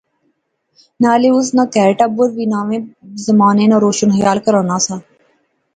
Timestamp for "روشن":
3.83-4.09